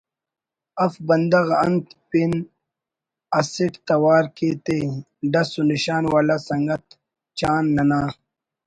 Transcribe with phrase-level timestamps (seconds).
[0.85, 2.31] اف بندغ انت پن
[3.39, 4.77] اسیٹ توار کے تا)
[5.31, 6.83] ڈس و نشان والا سنگت
[7.37, 8.01] چان ننا